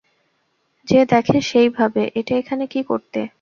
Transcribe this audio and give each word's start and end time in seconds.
যে 0.87 0.99
দেখে 1.05 1.37
সেই 1.49 1.69
ভাবে, 1.69 2.03
এটা 2.19 2.33
এখানে 2.37 2.63
কী 2.67 2.81
করতে! 2.83 3.19